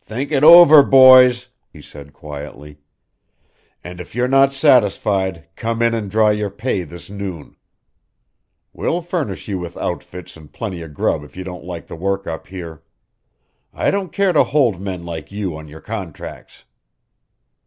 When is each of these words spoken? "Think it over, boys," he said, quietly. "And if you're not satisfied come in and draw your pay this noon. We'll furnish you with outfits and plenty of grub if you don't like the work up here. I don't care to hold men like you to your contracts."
"Think 0.00 0.32
it 0.32 0.42
over, 0.42 0.82
boys," 0.82 1.48
he 1.70 1.82
said, 1.82 2.14
quietly. 2.14 2.78
"And 3.84 4.00
if 4.00 4.14
you're 4.14 4.26
not 4.26 4.54
satisfied 4.54 5.46
come 5.56 5.82
in 5.82 5.92
and 5.92 6.10
draw 6.10 6.30
your 6.30 6.48
pay 6.48 6.84
this 6.84 7.10
noon. 7.10 7.56
We'll 8.72 9.02
furnish 9.02 9.46
you 9.46 9.58
with 9.58 9.76
outfits 9.76 10.38
and 10.38 10.50
plenty 10.50 10.80
of 10.80 10.94
grub 10.94 11.22
if 11.22 11.36
you 11.36 11.44
don't 11.44 11.64
like 11.64 11.86
the 11.88 11.96
work 11.96 12.26
up 12.26 12.46
here. 12.46 12.82
I 13.74 13.90
don't 13.90 14.10
care 14.10 14.32
to 14.32 14.42
hold 14.42 14.80
men 14.80 15.04
like 15.04 15.30
you 15.30 15.50
to 15.60 15.68
your 15.68 15.82
contracts." 15.82 16.64